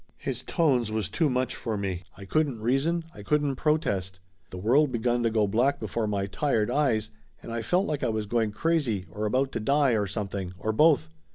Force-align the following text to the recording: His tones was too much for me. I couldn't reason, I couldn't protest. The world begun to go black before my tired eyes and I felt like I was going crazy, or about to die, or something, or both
His 0.17 0.41
tones 0.41 0.91
was 0.91 1.09
too 1.09 1.29
much 1.29 1.55
for 1.55 1.77
me. 1.77 2.01
I 2.17 2.25
couldn't 2.25 2.63
reason, 2.63 3.03
I 3.13 3.21
couldn't 3.21 3.57
protest. 3.57 4.19
The 4.49 4.57
world 4.57 4.91
begun 4.91 5.21
to 5.21 5.29
go 5.29 5.45
black 5.47 5.79
before 5.79 6.07
my 6.07 6.25
tired 6.25 6.71
eyes 6.71 7.11
and 7.43 7.51
I 7.51 7.61
felt 7.61 7.85
like 7.85 8.03
I 8.03 8.09
was 8.09 8.25
going 8.25 8.49
crazy, 8.49 9.05
or 9.11 9.25
about 9.27 9.51
to 9.51 9.59
die, 9.59 9.91
or 9.91 10.07
something, 10.07 10.53
or 10.57 10.71
both 10.71 11.07